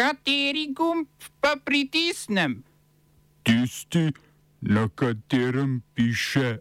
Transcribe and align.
Kateri 0.00 0.72
gumb 0.72 1.08
pa 1.44 1.56
pritisnem? 1.64 2.62
Tisti, 3.44 4.08
na 4.60 4.88
katerem 4.88 5.82
piše 5.94 6.56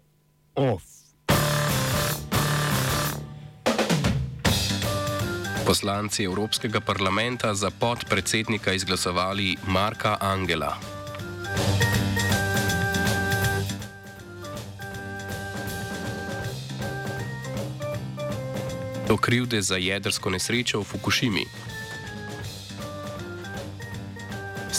OF. 0.56 0.84
Poslanci 5.66 6.24
Evropskega 6.24 6.82
parlamenta 6.82 7.54
za 7.54 7.72
podpredsednika 7.72 8.74
izglasovali 8.74 9.56
Marka 9.68 10.18
Angela. 10.20 10.76
O 19.10 19.18
krivde 19.18 19.62
za 19.62 19.76
jedrsko 19.76 20.30
nesrečo 20.30 20.82
v 20.82 20.84
Fukushimi. 20.84 21.69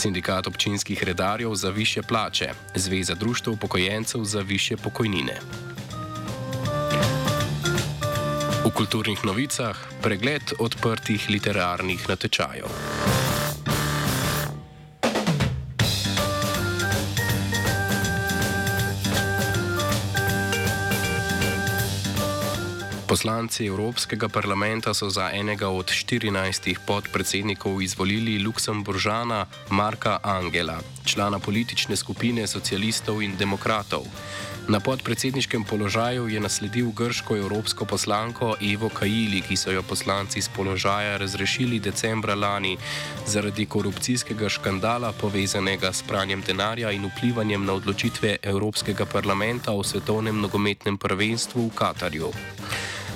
Sindikat 0.01 0.47
občinskih 0.47 1.05
redarjev 1.05 1.55
za 1.55 1.71
više 1.71 2.03
plače, 2.03 2.49
Zveza 2.75 3.15
društv 3.15 3.51
upokojencev 3.51 4.25
za 4.25 4.41
više 4.41 4.77
pokojnine. 4.77 5.41
V 8.65 8.71
kulturnih 8.75 9.25
novicah 9.25 9.77
pregled 10.03 10.43
odprtih 10.59 11.27
literarnih 11.31 12.09
natečajev. 12.09 13.20
Poslanci 23.11 23.67
Evropskega 23.67 24.29
parlamenta 24.29 24.95
so 24.95 25.11
za 25.11 25.35
enega 25.35 25.67
od 25.69 25.91
14 25.91 26.79
podpredsednikov 26.87 27.83
izvolili 27.83 28.39
Luksemburžana 28.39 29.47
Marka 29.71 30.19
Angela, 30.23 30.79
člana 31.05 31.39
politične 31.39 31.97
skupine 31.97 32.47
socialistov 32.47 33.19
in 33.23 33.35
demokratov. 33.37 34.07
Na 34.69 34.81
podpredsedniškem 34.81 35.65
položaju 35.65 36.29
je 36.29 36.41
nasledil 36.41 36.93
grško-evropsko 36.95 37.85
poslanko 37.85 38.55
Evo 38.63 38.89
Kajili, 38.89 39.43
ki 39.43 39.57
so 39.57 39.75
jo 39.75 39.83
poslanci 39.83 40.41
z 40.41 40.49
položaja 40.49 41.17
razrešili 41.17 41.81
decembra 41.81 42.35
lani 42.35 42.79
zaradi 43.27 43.67
korupcijskega 43.67 44.49
škandala 44.49 45.13
povezanega 45.13 45.93
s 45.93 46.03
pranjem 46.03 46.47
denarja 46.47 46.91
in 46.91 47.11
vplivanjem 47.11 47.65
na 47.65 47.73
odločitve 47.73 48.37
Evropskega 48.43 49.07
parlamenta 49.07 49.73
o 49.73 49.83
svetovnem 49.83 50.41
nogometnem 50.41 50.99
prvenstvu 50.99 51.67
v 51.67 51.75
Katarju. 51.75 52.31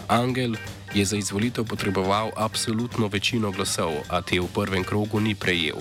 Angel 0.09 0.57
je 0.95 1.05
za 1.05 1.17
izvolitev 1.17 1.65
potreboval 1.65 2.31
absolutno 2.37 3.09
večino 3.09 3.51
glasov, 3.51 3.93
a 4.09 4.23
te 4.23 4.41
v 4.41 4.47
prvem 4.55 4.85
krogu 4.85 5.21
ni 5.21 5.35
prejel. 5.35 5.77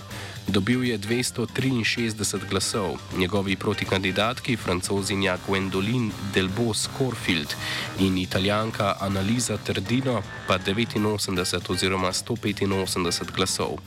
Dobil 0.47 0.83
je 0.83 0.97
263 0.99 2.49
glasov, 2.49 2.97
njegovi 3.17 3.55
protikandidatki, 3.55 4.57
francozinja 4.57 5.37
Gwendolyn 5.47 6.11
Delbos 6.33 6.89
Corfield 6.97 7.53
in 7.99 8.17
italijanka 8.17 8.95
Analiza 8.99 9.57
Trdino, 9.57 10.21
pa 10.47 10.59
89 10.59 11.69
oziroma 11.69 12.11
185 12.13 13.31
glasov. 13.35 13.79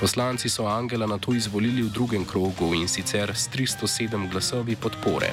Poslanci 0.00 0.48
so 0.48 0.66
Angela 0.66 1.06
na 1.06 1.18
to 1.18 1.34
izvolili 1.34 1.82
v 1.82 1.90
drugem 1.90 2.24
krogu 2.24 2.74
in 2.74 2.88
sicer 2.88 3.30
s 3.30 3.48
307 3.48 4.30
glasovi 4.30 4.76
podpore. 4.76 5.32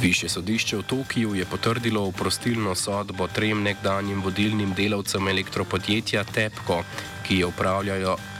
Više 0.00 0.28
sodišče 0.28 0.76
v 0.76 0.82
Tokiu 0.82 1.34
je 1.34 1.44
potrdilo 1.44 2.02
oprostilno 2.08 2.74
sodbo 2.74 3.26
trem 3.28 3.62
nekdanjim 3.62 4.22
vodilnim 4.22 4.72
delavcem 4.74 5.28
elektropodjetja 5.28 6.24
TEPCO, 6.24 6.82
ki 7.26 7.36
je 7.36 7.46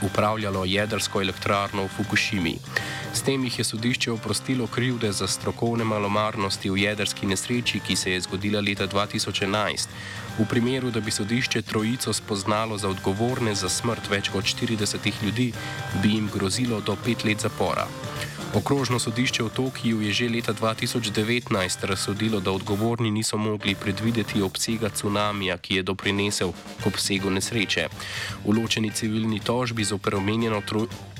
upravljalo 0.01 0.65
jedrsko 0.65 1.21
elektrarno 1.21 1.83
v 1.83 1.87
Fukushimi. 1.87 2.55
S 3.13 3.21
tem 3.21 3.43
jih 3.43 3.59
je 3.59 3.63
sodišče 3.63 4.11
oprostilo 4.11 4.67
krivde 4.67 5.11
za 5.11 5.27
strokovne 5.27 5.83
malomarnosti 5.83 6.69
v 6.69 6.77
jedrski 6.77 7.29
nesreči, 7.29 7.79
ki 7.79 7.95
se 7.95 8.11
je 8.11 8.21
zgodila 8.21 8.61
leta 8.61 8.87
2011. 8.87 9.87
V 10.39 10.45
primeru, 10.49 10.91
da 10.91 10.99
bi 10.99 11.11
sodišče 11.11 11.61
trojico 11.61 12.13
spoznalo 12.13 12.77
za 12.77 12.89
odgovorne 12.89 13.55
za 13.55 13.69
smrt 13.69 14.09
več 14.09 14.29
kot 14.33 14.43
40 14.43 15.11
ljudi, 15.23 15.53
bi 16.01 16.15
jim 16.15 16.29
grozilo 16.33 16.81
do 16.81 16.97
pet 17.05 17.23
let 17.23 17.41
zapora. 17.41 17.87
Okrožno 18.51 18.99
sodišče 18.99 19.43
v 19.43 19.49
Tokiju 19.49 20.01
je 20.01 20.11
že 20.11 20.27
leta 20.29 20.51
2019 20.53 21.47
razsodilo, 21.87 22.39
da 22.39 22.51
odgovorni 22.51 23.11
niso 23.11 23.37
mogli 23.37 23.75
predvideti 23.75 24.41
obsega 24.41 24.89
cunamija, 24.89 25.57
ki 25.57 25.75
je 25.75 25.83
doprinesel 25.83 26.51
k 26.83 26.87
obsegu 26.87 27.29
nesreče. 27.29 27.87
V 28.43 28.51
ločeni 28.51 28.91
civilni 28.91 29.39
tožbi 29.39 29.83
z 29.83 29.93
operomenjeno 29.93 30.61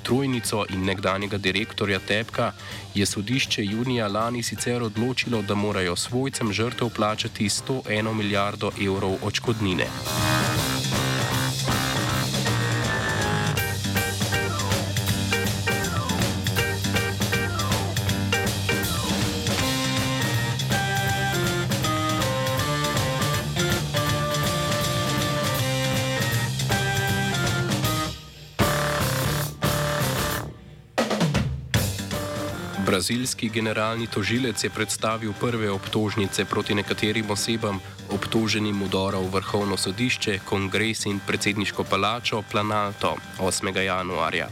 trojnico 0.03 0.65
in 0.69 0.83
nekdanjega 0.83 1.37
direktorja 1.37 1.99
Tepka 1.99 2.51
je 2.95 3.05
sodišče 3.05 3.63
junija 3.63 4.07
lani 4.07 4.43
sicer 4.43 4.83
odločilo, 4.83 5.41
da 5.41 5.55
morajo 5.55 5.95
svojcem 5.95 6.53
žrtev 6.53 6.89
plačati 6.89 7.49
101 7.49 8.13
milijardo 8.13 8.71
evrov 8.75 9.15
očkodnine. 9.23 9.87
Brazilski 33.01 33.49
generalni 33.49 34.05
tožilec 34.07 34.63
je 34.63 34.69
predstavil 34.69 35.33
prve 35.33 35.71
obtožnice 35.73 36.45
proti 36.45 36.75
nekaterim 36.77 37.31
osebam, 37.33 37.79
obtoženim 38.13 38.81
udora 38.81 39.17
v 39.17 39.31
vrhovno 39.33 39.73
sodišče, 39.77 40.39
kongres 40.45 41.07
in 41.09 41.17
predsedniško 41.27 41.83
palačo 41.83 42.43
Planalto 42.51 43.15
8. 43.39 43.79
januarja. 43.81 44.47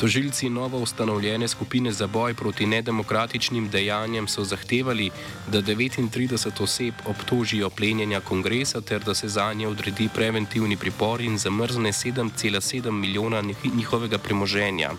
Tožilci 0.00 0.48
novo 0.48 0.78
ustanovljene 0.78 1.48
skupine 1.48 1.92
za 1.92 2.06
boj 2.06 2.34
proti 2.34 2.66
nedemokratičnim 2.66 3.68
dejanjem 3.68 4.28
so 4.28 4.44
zahtevali, 4.44 5.10
da 5.52 5.62
39 5.62 6.62
oseb 6.62 6.94
obtožijo 7.04 7.70
plenjenja 7.70 8.20
kongresa 8.20 8.80
ter 8.80 9.04
da 9.04 9.14
se 9.14 9.28
za 9.28 9.52
nje 9.52 9.68
odredi 9.68 10.08
preventivni 10.14 10.76
pripor 10.76 11.20
in 11.20 11.38
zamrzne 11.38 11.92
7,7 11.92 12.90
milijona 12.90 13.42
njihovega 13.74 14.18
premoženja. 14.18 14.90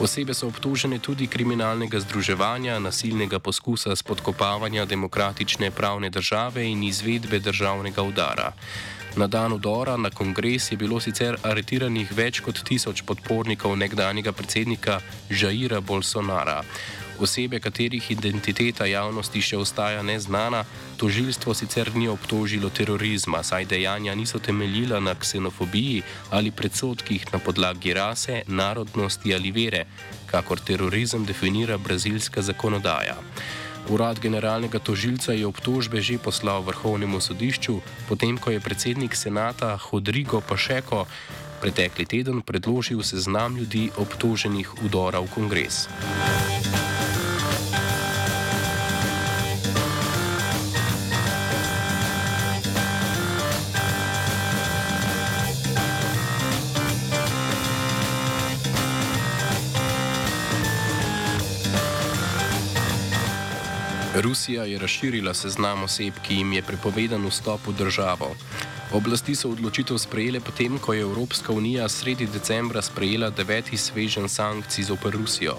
Osebe 0.00 0.34
so 0.34 0.48
obtožene 0.48 0.98
tudi 0.98 1.26
kriminalnega 1.26 2.00
združevanja, 2.00 2.78
nasilnega 2.78 3.38
poskusa 3.38 3.96
spodkopavanja 3.96 4.84
demokratične 4.84 5.70
pravne 5.70 6.10
države 6.10 6.66
in 6.66 6.82
izvedbe 6.82 7.38
državnega 7.38 8.02
udara. 8.02 8.52
Na 9.16 9.26
dan 9.26 9.52
udora 9.52 9.96
na 9.96 10.10
kongres 10.10 10.72
je 10.72 10.76
bilo 10.76 10.98
sicer 11.00 11.36
aretiranih 11.46 12.10
več 12.10 12.40
kot 12.42 12.58
tisoč 12.66 13.04
podpornikov 13.06 13.76
nekdanjega 13.78 14.32
predsednika 14.34 14.98
Žaira 15.30 15.78
Bolsonara. 15.80 16.64
Osebe, 17.22 17.60
katerih 17.62 18.10
identiteta 18.10 18.88
javnosti 18.90 19.38
še 19.38 19.60
ostaja 19.62 20.02
neznana, 20.02 20.64
tožilstvo 20.98 21.54
sicer 21.54 21.92
ni 21.94 22.08
obtožilo 22.10 22.72
terorizma, 22.74 23.44
saj 23.46 23.68
dejanja 23.70 24.16
niso 24.18 24.42
temeljila 24.42 24.98
na 25.00 25.14
ksenofobiji 25.14 26.02
ali 26.34 26.50
predsotkih 26.50 27.30
na 27.32 27.38
podlagi 27.38 27.94
rase, 27.94 28.42
narodnosti 28.48 29.34
ali 29.34 29.54
vere, 29.54 29.84
kakor 30.26 30.58
terorizem 30.58 31.22
definira 31.22 31.78
brazilska 31.78 32.42
zakonodaja. 32.42 33.14
Urad 33.88 34.16
generalnega 34.20 34.78
tožilca 34.78 35.36
je 35.36 35.44
obtožbe 35.46 36.00
že 36.00 36.16
poslal 36.16 36.64
vrhovnemu 36.64 37.20
sodišču, 37.20 37.80
potem 38.08 38.40
ko 38.40 38.50
je 38.50 38.60
predsednik 38.60 39.12
senata 39.12 39.76
Rodrigo 39.92 40.40
Pašeko 40.40 41.04
pretekli 41.64 42.04
teden 42.04 42.42
predložil 42.44 43.00
seznam 43.00 43.56
ljudi 43.56 43.88
obtoženih 43.96 44.84
udora 44.84 45.20
v 45.20 45.28
kongres. 45.32 45.88
Rusija 64.20 64.64
je 64.64 64.78
razširila 64.78 65.34
seznam 65.34 65.82
oseb, 65.82 66.14
ki 66.22 66.34
jim 66.34 66.52
je 66.52 66.62
prepovedan 66.62 67.26
vstop 67.26 67.66
v 67.66 67.72
državo. 67.78 68.30
Oblasti 68.92 69.34
so 69.34 69.50
odločitev 69.50 69.98
sprejele 69.98 70.40
potem, 70.40 70.78
ko 70.78 70.94
je 70.94 71.00
Evropska 71.02 71.52
unija 71.52 71.88
sredi 71.88 72.26
decembra 72.26 72.82
sprejela 72.82 73.30
deveti 73.30 73.76
svežen 73.76 74.28
sankcij 74.28 74.84
zoper 74.84 75.12
Rusijo. 75.12 75.56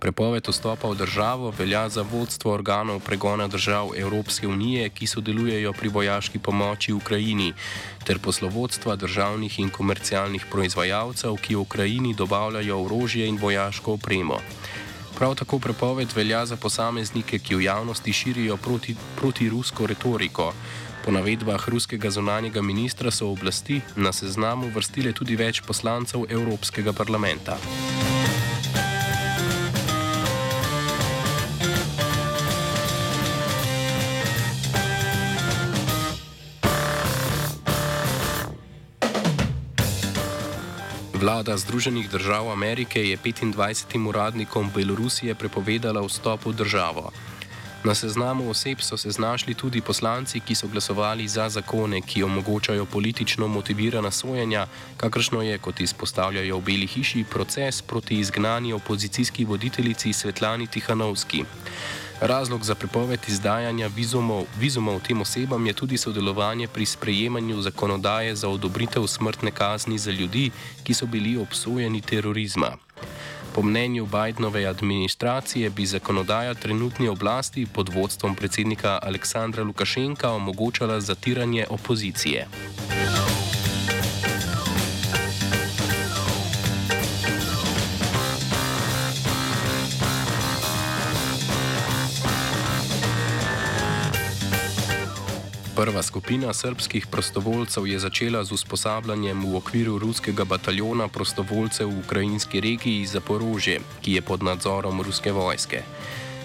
Prepoved 0.00 0.48
vstopa 0.48 0.88
v 0.88 0.96
državo 0.96 1.52
velja 1.58 1.88
za 1.88 2.02
vodstvo 2.02 2.52
organov 2.52 3.04
pregona 3.04 3.48
držav 3.48 3.92
Evropske 3.96 4.48
unije, 4.48 4.88
ki 4.88 5.06
sodelujejo 5.06 5.72
pri 5.72 5.88
vojaški 5.88 6.38
pomoči 6.38 6.92
Ukrajini, 6.92 7.52
ter 8.04 8.18
poslovodstva 8.18 8.96
državnih 8.96 9.58
in 9.60 9.68
komercialnih 9.70 10.46
proizvajalcev, 10.50 11.36
ki 11.36 11.56
Ukrajini 11.56 12.14
dobavljajo 12.14 12.80
orožje 12.84 13.28
in 13.28 13.36
vojaško 13.36 13.92
opremo. 13.92 14.40
Prav 15.20 15.34
tako 15.34 15.58
prepoved 15.58 16.08
velja 16.16 16.46
za 16.46 16.56
posameznike, 16.56 17.38
ki 17.38 17.54
v 17.54 17.62
javnosti 17.62 18.12
širijo 18.12 18.56
proti, 18.56 18.94
protirusko 19.16 19.86
retoriko. 19.86 20.52
Po 21.04 21.12
navedbah 21.12 21.68
ruskega 21.68 22.10
zunanjega 22.10 22.62
ministra 22.62 23.10
so 23.10 23.28
oblasti 23.28 23.80
na 23.96 24.12
seznamu 24.12 24.72
vrstile 24.74 25.12
tudi 25.12 25.36
več 25.36 25.60
poslancev 25.60 26.24
Evropskega 26.30 26.92
parlamenta. 26.92 27.58
Vlada 41.20 41.52
Združenih 41.56 42.10
držav 42.10 42.48
Amerike 42.48 43.04
je 43.04 43.18
25 43.18 44.08
uradnikom 44.08 44.70
Belorusije 44.74 45.34
prepovedala 45.34 46.00
vstop 46.00 46.46
v 46.46 46.52
državo. 46.52 47.12
Na 47.84 47.94
seznamu 47.94 48.50
oseb 48.50 48.80
so 48.80 48.96
se 48.96 49.10
znašli 49.10 49.54
tudi 49.54 49.80
poslanci, 49.80 50.40
ki 50.40 50.54
so 50.54 50.68
glasovali 50.68 51.28
za 51.28 51.48
zakone, 51.48 52.00
ki 52.00 52.22
omogočajo 52.22 52.84
politično 52.84 53.48
motivirana 53.48 54.10
sojenja, 54.10 54.66
kakršno 54.96 55.42
je, 55.42 55.58
kot 55.58 55.80
izpostavljajo 55.80 56.58
v 56.58 56.60
Beli 56.60 56.86
hiši, 56.86 57.24
proces 57.30 57.82
proti 57.82 58.18
izgnani 58.18 58.72
opozicijski 58.72 59.44
voditeljici 59.44 60.12
Svetlani 60.12 60.66
Tihanovski. 60.66 61.44
Razlog 62.20 62.64
za 62.64 62.74
prepoved 62.74 63.20
izdajanja 63.28 63.88
vizumov, 63.96 64.44
vizumov 64.58 65.00
tem 65.00 65.20
osebam 65.20 65.66
je 65.66 65.72
tudi 65.72 65.96
sodelovanje 65.96 66.68
pri 66.68 66.86
sprejemanju 66.86 67.62
zakonodaje 67.62 68.36
za 68.36 68.48
odobritev 68.48 69.06
smrtne 69.06 69.50
kazni 69.50 69.98
za 69.98 70.10
ljudi, 70.10 70.50
ki 70.84 70.94
so 70.94 71.06
bili 71.06 71.36
obsojeni 71.36 72.00
terorizma. 72.00 72.76
Po 73.54 73.62
mnenju 73.62 74.06
Bidenove 74.06 74.66
administracije 74.66 75.70
bi 75.70 75.86
zakonodaja 75.86 76.54
trenutni 76.54 77.08
oblasti 77.08 77.66
pod 77.66 77.88
vodstvom 77.94 78.34
predsednika 78.34 78.98
Aleksandra 79.02 79.62
Lukašenka 79.62 80.30
omogočala 80.30 81.00
zatiranje 81.00 81.66
opozicije. 81.70 82.46
Prva 95.80 96.02
skupina 96.02 96.52
srpskih 96.52 97.06
prostovoljcev 97.06 97.86
je 97.86 97.98
začela 97.98 98.44
z 98.44 98.52
usposabljanjem 98.52 99.44
v 99.52 99.56
okviru 99.56 99.98
ruskega 99.98 100.44
bataljona 100.44 101.06
prostovoljcev 101.08 101.88
v 101.88 101.98
ukrajinski 102.04 102.60
regiji 102.60 103.06
Zaporožje, 103.06 103.80
ki 104.04 104.12
je 104.12 104.22
pod 104.22 104.42
nadzorom 104.42 105.00
ruske 105.00 105.32
vojske. 105.32 105.80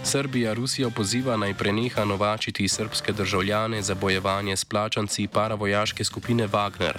Srbija 0.03 0.53
Rusijo 0.53 0.89
poziva 0.89 1.35
naj 1.37 1.53
preneha 1.53 2.05
novačiti 2.05 2.67
srpske 2.67 3.11
državljane 3.11 3.81
za 3.81 3.95
bojevanje 3.95 4.55
s 4.55 4.65
plačanci 4.65 5.27
paravojaške 5.27 6.03
skupine 6.03 6.47
Wagner. 6.47 6.95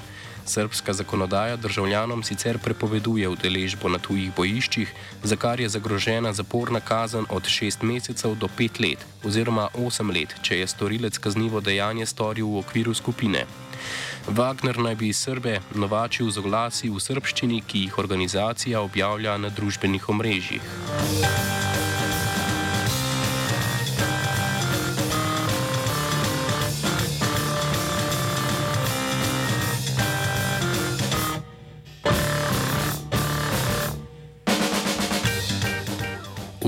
Srpska 0.46 0.92
zakonodaja 0.92 1.56
državljanom 1.56 2.22
sicer 2.22 2.58
prepoveduje 2.58 3.28
udeležbo 3.28 3.88
na 3.88 3.98
tujih 3.98 4.30
bojiščih, 4.36 4.92
za 5.22 5.36
kar 5.36 5.60
je 5.60 5.68
zagrožena 5.68 6.32
zaporna 6.32 6.80
kazen 6.80 7.26
od 7.30 7.42
6 7.42 7.82
mesecev 7.82 8.34
do 8.34 8.48
5 8.58 8.80
let 8.80 9.06
oziroma 9.24 9.68
8 9.74 10.14
let, 10.14 10.34
če 10.42 10.58
je 10.58 10.66
storilec 10.66 11.18
kaznivo 11.18 11.60
dejanje 11.60 12.06
storil 12.06 12.46
v 12.46 12.62
okviru 12.62 12.94
skupine. 12.94 13.46
Wagner 14.28 14.78
naj 14.78 14.94
bi 14.94 15.12
Srbe 15.12 15.60
novačil 15.74 16.30
z 16.30 16.38
oglasi 16.38 16.90
v 16.90 17.02
srpščini, 17.02 17.62
ki 17.66 17.86
jih 17.86 17.98
organizacija 17.98 18.82
objavlja 18.82 19.36
na 19.38 19.50
družbenih 19.50 20.08
omrežjih. 20.08 21.65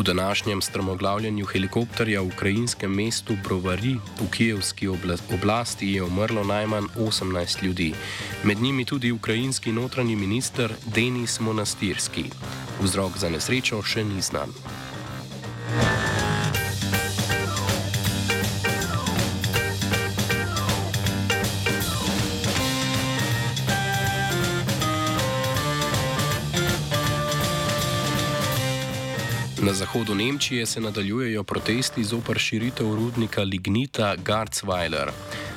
Današnjem 0.08 0.62
strmoglavljanju 0.62 1.46
helikopterja 1.46 2.20
v 2.20 2.26
ukrajinskem 2.26 2.94
mestu 2.94 3.36
Brovari 3.44 3.96
v 4.20 4.30
kijevski 4.30 4.88
oblasti 5.34 5.92
je 5.92 6.02
umrlo 6.02 6.44
najmanj 6.44 6.84
18 6.96 7.62
ljudi, 7.62 7.94
med 8.44 8.60
njimi 8.60 8.84
tudi 8.84 9.12
ukrajinski 9.12 9.72
notranji 9.72 10.16
minister 10.16 10.72
Denis 10.94 11.40
Monastirski. 11.40 12.24
Vzrok 12.80 13.18
za 13.18 13.28
nesrečo 13.28 13.82
še 13.82 14.04
ni 14.04 14.22
znan. 14.22 14.54
Na 29.68 29.74
zahodu 29.74 30.14
Nemčije 30.14 30.66
se 30.66 30.80
nadaljujejo 30.80 31.42
protesti 31.44 32.04
zoper 32.04 32.38
širitev 32.38 32.94
rudnika 32.94 33.42
lignita 33.42 34.14
Garzweiler. 34.16 35.10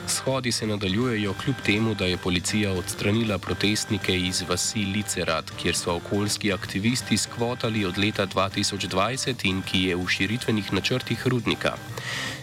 Shodi 0.08 0.52
se 0.52 0.68
nadaljujejo 0.68 1.34
kljub 1.34 1.56
temu, 1.66 1.94
da 1.96 2.06
je 2.06 2.18
policija 2.18 2.72
odstranila 2.72 3.38
protestnike 3.38 4.18
iz 4.20 4.44
vasi 4.50 4.80
Licerat, 4.80 5.52
kjer 5.62 5.76
so 5.76 5.96
okoljski 5.96 6.54
aktivisti 6.54 7.18
skvotali 7.18 7.86
od 7.86 7.98
leta 7.98 8.28
2020 8.28 9.46
in 9.46 9.62
ki 9.62 9.84
je 9.84 9.96
v 9.96 10.08
širitvenih 10.08 10.74
načrtih 10.74 11.28
rudnika. 11.28 11.74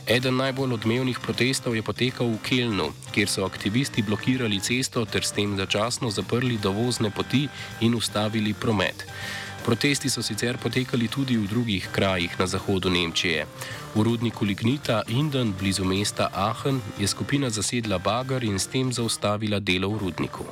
Eden 0.07 0.37
najbolj 0.37 0.73
odmevnih 0.73 1.21
protestov 1.21 1.77
je 1.77 1.83
potekal 1.83 2.31
v 2.33 2.39
Kelnu, 2.49 2.93
kjer 3.13 3.29
so 3.29 3.45
aktivisti 3.45 4.03
blokirali 4.03 4.61
cesto 4.61 5.05
ter 5.05 5.25
s 5.25 5.37
tem 5.37 5.57
začasno 5.57 6.11
zaprli 6.11 6.57
dovozne 6.63 7.11
poti 7.11 7.49
in 7.81 7.95
ustavili 7.95 8.55
promet. 8.55 9.05
Protesti 9.65 10.09
so 10.11 10.23
sicer 10.23 10.57
potekali 10.57 11.09
tudi 11.09 11.37
v 11.37 11.47
drugih 11.49 11.89
krajih 11.93 12.33
na 12.39 12.47
zahodu 12.47 12.91
Nemčije. 12.91 13.47
V 13.95 14.03
rudniku 14.03 14.45
Lignita 14.45 15.03
Inden 15.09 15.53
blizu 15.59 15.85
mesta 15.85 16.31
Aachen 16.35 16.81
je 16.99 17.07
skupina 17.07 17.51
zasedla 17.51 17.99
bagar 17.99 18.45
in 18.45 18.59
s 18.59 18.67
tem 18.67 18.93
zaustavila 18.93 19.61
delo 19.61 19.91
v 19.91 19.99
rudniku. 19.99 20.45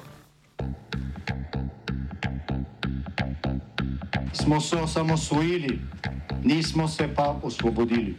Smo 4.33 4.61
se 4.61 4.77
osamosvojili, 4.77 5.81
nismo 6.45 6.89
se 6.89 7.09
pa 7.15 7.41
osvobodili. 7.43 8.17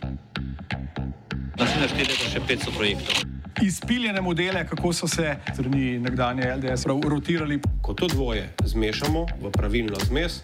Naslednje 1.60 1.88
število 1.88 2.24
je 2.24 2.30
še 2.30 2.42
500 2.48 2.76
projektov. 2.78 3.16
Izpiljene 3.62 4.22
modele, 4.22 4.62
kako 4.68 4.94
so 4.94 5.08
se 5.08 5.36
strani 5.54 6.00
nekdanje 6.00 6.56
LDS 6.56 6.86
rotirali. 6.86 7.60
Ko 7.82 7.94
to 7.94 8.08
dvoje 8.08 8.54
zmešamo 8.66 9.26
v 9.42 9.52
pravilno 9.52 9.98
zmes, 10.06 10.44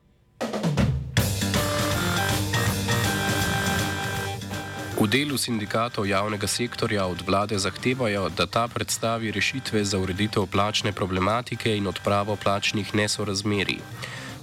Delu 5.11 5.37
sindikatov 5.37 6.07
javnega 6.07 6.47
sektorja 6.47 7.05
od 7.05 7.21
vlade 7.27 7.57
zahtevajo, 7.59 8.29
da 8.29 8.45
ta 8.47 8.67
predstavi 8.67 9.31
rešitve 9.31 9.83
za 9.85 9.99
ureditev 9.99 10.45
plačne 10.47 10.91
problematike 10.91 11.75
in 11.77 11.87
odpravo 11.87 12.35
plačnih 12.35 12.95
nesorazmerij. 12.95 13.79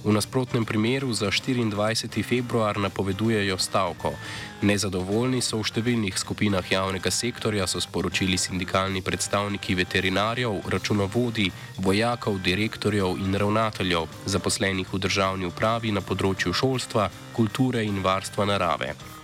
V 0.03 0.13
nasprotnem 0.13 0.65
primeru 0.65 1.13
za 1.13 1.31
24. 1.31 2.23
februar 2.23 2.77
napovedujejo 2.77 3.57
stavko. 3.57 4.13
Nezadovoljni 4.61 5.41
so 5.41 5.57
v 5.57 5.65
številnih 5.65 6.17
skupinah 6.17 6.71
javnega 6.71 7.11
sektorja, 7.11 7.67
so 7.67 7.81
sporočili 7.81 8.37
sindikalni 8.37 9.01
predstavniki 9.01 9.75
veterinarjev, 9.75 10.61
računovodi, 10.69 11.51
vojakov, 11.77 12.39
direktorjev 12.45 13.17
in 13.17 13.35
ravnateljev, 13.35 14.05
zaposlenih 14.25 14.93
v 14.93 15.01
državni 15.01 15.49
upravi 15.49 15.91
na 15.91 16.01
področju 16.01 16.53
šolstva, 16.53 17.09
kulture 17.33 17.83
in 17.83 18.03
varstva 18.05 18.45
narave. 18.45 19.18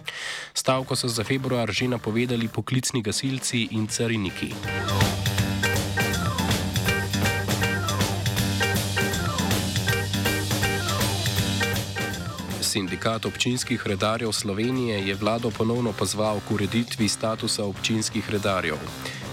Stavko 0.53 0.95
so 0.95 1.07
za 1.07 1.23
februar 1.23 1.71
že 1.71 1.87
napovedali 1.87 2.47
poklicni 2.47 3.01
gasilci 3.01 3.67
in 3.71 3.87
cariniki. 3.87 4.53
Sindikat 12.61 13.25
občinskih 13.25 13.87
redarjev 13.87 14.31
Slovenije 14.31 15.07
je 15.07 15.15
vlado 15.15 15.51
ponovno 15.51 15.91
pozval 15.91 16.39
k 16.47 16.51
ureditvi 16.51 17.07
statusa 17.07 17.63
občinskih 17.63 18.29
redarjev. 18.29 18.75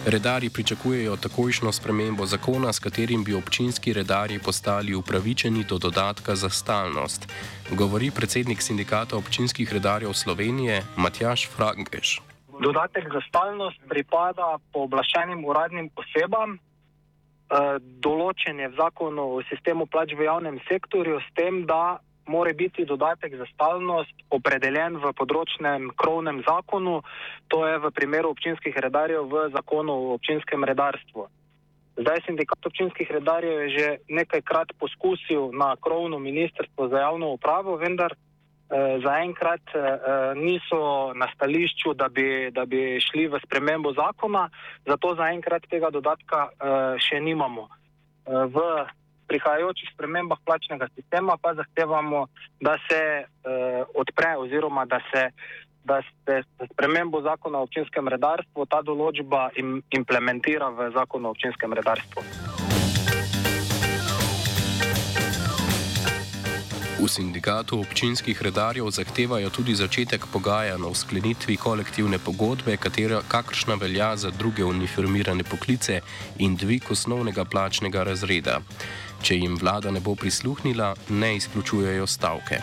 Redari 0.07 0.51
pričakujejo 0.51 1.17
takojšno 1.17 1.73
spremembo 1.73 2.27
zakona, 2.27 2.73
s 2.73 2.79
katerim 2.79 3.25
bi 3.25 3.35
občinski 3.35 3.93
redari 3.93 4.39
postali 4.45 4.95
upravičeni 4.95 5.65
do 5.65 5.79
dodatka 5.79 6.35
za 6.35 6.51
stalnost, 6.51 7.29
govori 7.71 8.11
predsednik 8.11 8.63
Sindikata 8.63 9.17
občinskih 9.17 9.73
redarjev 9.73 10.13
Slovenije 10.13 10.83
Matjaš 10.97 11.49
Frankeš. 11.57 12.21
Dodatek 12.61 13.05
za 13.13 13.21
stalnost 13.29 13.79
pripada 13.89 14.59
pooblaščenim 14.73 15.45
uradnim 15.45 15.91
osebam, 15.95 16.59
določen 18.03 18.59
je 18.59 18.69
v 18.69 18.77
zakonu 18.77 19.23
o 19.37 19.43
sistemu 19.51 19.87
plač 19.87 20.17
v 20.19 20.27
javnem 20.27 20.59
sektorju, 20.69 21.21
s 21.21 21.35
tem, 21.39 21.63
da 21.67 22.03
mora 22.27 22.53
biti 22.53 22.85
dodatek 22.85 23.37
za 23.37 23.47
stalnost 23.55 24.15
opredeljen 24.31 24.97
v 24.97 25.13
področnem 25.13 25.91
krovnem 25.97 26.43
zakonu, 26.47 27.03
to 27.49 27.67
je 27.67 27.79
v 27.79 27.91
primeru 27.91 28.31
občinskih 28.31 28.77
redarjev 28.77 29.27
v 29.27 29.49
zakonu 29.53 29.93
o 29.93 30.15
občinskem 30.15 30.65
redarstvu. 30.65 31.29
Zdaj 31.97 32.25
sindikat 32.27 32.67
občinskih 32.67 33.11
redarjev 33.11 33.61
je 33.63 33.69
že 33.79 33.89
nekajkrat 34.09 34.73
poskusil 34.81 35.53
na 35.53 35.77
krovno 35.77 36.19
ministrstvo 36.19 36.89
za 36.89 36.99
javno 36.99 37.37
upravo, 37.37 37.77
vendar 37.77 38.17
eh, 38.17 38.99
zaenkrat 39.05 39.61
eh, 39.75 39.83
niso 40.35 41.13
na 41.15 41.29
stališču, 41.35 41.93
da 41.95 42.09
bi, 42.09 42.49
da 42.51 42.65
bi 42.65 42.97
šli 43.01 43.29
v 43.29 43.41
spremembo 43.45 43.93
zakona, 43.93 44.49
zato 44.89 45.15
zaenkrat 45.15 45.69
tega 45.69 45.91
dodatka 45.91 46.49
eh, 46.49 46.97
še 46.97 47.21
nimamo. 47.21 47.69
Eh, 48.23 48.47
v 48.47 48.57
prihajajočih 49.33 49.89
spremembah 49.95 50.39
plačnega 50.45 50.89
sistema 50.95 51.37
pa 51.43 51.55
zahtevamo, 51.55 52.27
da 52.61 52.77
se 52.89 53.01
uh, 53.25 53.87
odpre 53.95 54.37
oziroma 54.45 54.85
da 54.85 55.01
se, 55.11 55.31
da 55.85 56.03
se 56.03 56.43
spremembo 56.73 57.23
zakona 57.23 57.59
o 57.59 57.69
občinskem 57.69 58.09
redarstvu 58.09 58.67
ta 58.67 58.83
določba 58.83 59.49
im, 59.57 59.81
implementira 59.91 60.69
v 60.69 60.91
zakon 60.93 61.27
o 61.27 61.33
občinskem 61.33 61.73
redarstvu. 61.81 62.29
V 67.03 67.11
sindikatu 67.11 67.81
občinskih 67.83 68.39
redarjev 68.43 68.87
zahtevajo 68.95 69.51
tudi 69.51 69.75
začetek 69.75 70.23
pogajanj 70.33 70.85
o 70.87 70.95
sklenitvi 70.95 71.57
kolektivne 71.59 72.21
pogodbe, 72.23 72.77
katera 72.79 73.19
kakršna 73.29 73.75
velja 73.75 74.13
za 74.17 74.31
druge 74.31 74.63
uniformirane 74.65 75.43
poklice 75.43 75.99
in 76.39 76.55
dvig 76.57 76.87
osnovnega 76.95 77.45
plačnega 77.45 78.05
razreda. 78.07 78.61
Če 79.23 79.37
jim 79.39 79.55
vlada 79.55 79.91
ne 79.95 80.01
bo 80.03 80.17
prisluhnila, 80.19 80.95
ne 81.15 81.37
izključujejo 81.37 82.07
stavke. 82.07 82.59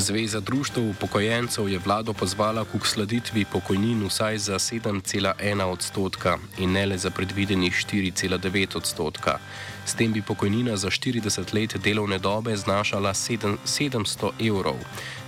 Zveza 0.00 0.40
društv 0.40 0.80
upokojencev 0.80 1.68
je 1.68 1.78
vlado 1.78 2.12
pozvala 2.12 2.64
k 2.64 2.74
uskladitvi 2.74 3.44
pokojnin 3.52 4.06
vsaj 4.08 4.38
za 4.38 4.54
7,1 4.54 5.62
odstotka 5.62 6.38
in 6.58 6.72
ne 6.72 6.86
le 6.86 6.96
za 6.98 7.10
predvidenih 7.10 7.72
4,9 7.72 8.76
odstotka. 8.76 9.38
S 9.84 9.94
tem 9.94 10.12
bi 10.12 10.22
pokojnina 10.22 10.76
za 10.76 10.88
40 10.88 11.54
let 11.54 11.76
delovne 11.84 12.18
dobe 12.18 12.56
znašala 12.56 13.12
7, 13.12 13.56
700 13.64 14.30
evrov. 14.48 14.80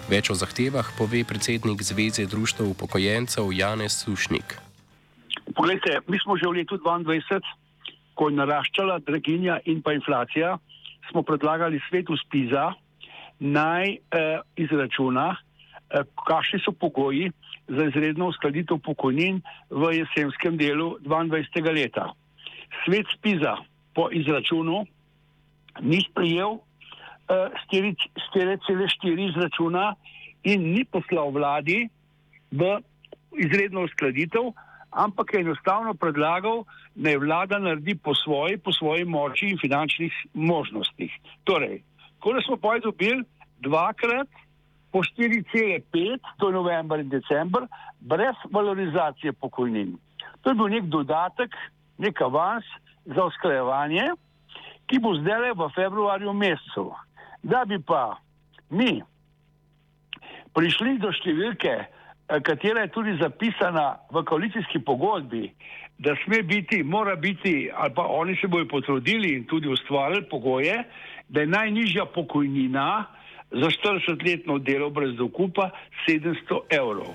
Več 0.08 0.30
o 0.30 0.34
zahtevah 0.34 0.88
pove 0.98 1.24
predsednik 1.24 1.82
Zveze 1.82 2.26
društv 2.26 2.64
upokojencev 2.64 3.52
Janez 3.52 3.92
Sušnik. 3.92 4.56
Poglejte, 5.56 6.00
mi 6.08 6.16
smo 6.24 6.36
že 6.36 6.48
v 6.48 6.64
letu 6.64 6.80
2022, 6.80 7.40
ko 8.14 8.28
je 8.28 8.36
naraščala 8.40 8.98
draginja 9.04 9.60
in 9.64 9.82
pa 9.82 9.92
inflacija, 9.92 10.56
smo 11.10 11.22
predlagali 11.22 11.80
svetu 11.88 12.16
SPIZA, 12.16 12.72
naj 13.42 13.90
eh, 13.90 14.40
izračuna, 14.56 15.36
eh, 15.90 16.04
kakšni 16.26 16.60
so 16.64 16.72
pogoji 16.72 17.30
za 17.68 17.84
izredno 17.84 18.28
uskladitev 18.30 18.78
pokojnin 18.78 19.42
v 19.70 19.92
jesenskem 19.98 20.56
delu 20.56 20.96
22. 21.02 21.74
leta. 21.74 22.12
Svet 22.84 23.06
Spiza 23.14 23.56
po 23.94 24.08
izračunu 24.12 24.84
ni 25.80 26.00
sprejel 26.10 26.54
eh, 26.54 27.50
4,4 27.72 29.28
izračuna 29.30 29.94
in 30.42 30.72
ni 30.74 30.84
poslal 30.84 31.30
vladi 31.30 31.88
v 32.50 32.78
izredno 33.38 33.84
uskladitev, 33.84 34.52
ampak 34.90 35.34
je 35.34 35.40
enostavno 35.40 35.94
predlagal, 35.94 36.64
da 36.94 37.10
je 37.10 37.18
vlada 37.18 37.58
naredi 37.58 37.94
po 37.94 38.14
svoji, 38.14 38.58
po 38.58 38.72
svoji 38.72 39.04
moči 39.04 39.48
in 39.48 39.58
finančnih 39.58 40.12
možnostih. 40.34 41.10
Torej, 41.44 41.80
ko 42.20 42.36
smo 42.46 42.56
pa 42.56 42.78
dobili 42.78 43.24
dvakrat 43.62 44.28
po 44.92 45.00
4,5, 45.00 46.18
to 46.38 46.48
je 46.48 46.52
november 46.52 47.00
in 47.00 47.08
december, 47.08 47.66
brez 48.00 48.36
valorizacije 48.50 49.32
pokojnin. 49.32 49.96
To 50.42 50.50
je 50.50 50.54
bil 50.54 50.68
nek 50.68 50.90
dodatek, 50.92 51.54
nek 51.98 52.20
avans 52.20 52.66
za 53.06 53.24
usklajevanje, 53.24 54.10
ki 54.86 54.98
bo 55.00 55.14
zdaj 55.16 55.54
v 55.56 55.70
februarju 55.74 56.32
mesecu. 56.32 56.90
Da 57.42 57.64
bi 57.64 57.78
pa 57.78 58.18
mi 58.70 59.00
prišli 60.52 60.98
do 61.00 61.12
številke, 61.14 61.72
katera 62.44 62.84
je 62.84 62.92
tudi 62.92 63.16
zapisana 63.20 63.96
v 64.12 64.24
koalicijski 64.28 64.82
pogodbi, 64.84 65.48
da 66.02 66.14
sme 66.24 66.42
biti, 66.42 66.82
mora 66.82 67.16
biti, 67.16 67.70
ali 67.72 67.94
pa 67.94 68.04
oni 68.08 68.36
se 68.40 68.48
bojo 68.48 68.68
potrudili 68.68 69.36
in 69.36 69.44
tudi 69.48 69.68
ustvarili 69.68 70.28
pogoje, 70.28 70.82
da 71.28 71.40
je 71.40 71.46
najnižja 71.46 72.04
pokojnina 72.14 73.06
za 73.52 73.68
40-letno 73.68 74.58
delo 74.58 74.90
brez 74.90 75.16
dokupa 75.16 75.70
700 76.08 76.60
evrov. 76.70 77.14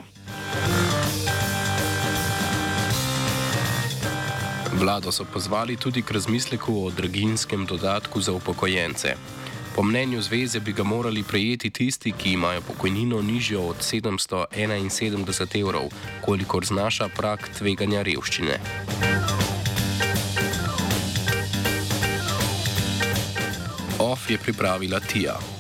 Vlado 4.79 5.11
so 5.11 5.25
pozvali 5.33 5.77
tudi 5.77 6.01
k 6.01 6.11
razmisleku 6.11 6.85
o 6.85 6.91
draginskem 6.91 7.65
dodatku 7.65 8.21
za 8.21 8.31
upokojence. 8.31 9.15
Po 9.75 9.83
mnenju 9.83 10.21
zveze 10.21 10.59
bi 10.59 10.73
ga 10.73 10.83
morali 10.83 11.23
prejeti 11.23 11.69
tisti, 11.69 12.11
ki 12.11 12.31
imajo 12.31 12.61
pokojnino 12.61 13.21
nižjo 13.21 13.61
od 13.61 13.75
771 13.77 15.61
evrov, 15.61 15.89
kolikor 16.25 16.65
znaša 16.65 17.09
prak 17.17 17.49
tveganja 17.57 18.01
revščine. 18.01 18.57
OF 23.99 24.29
je 24.29 24.37
pripravila 24.37 24.99
Tija. 24.99 25.56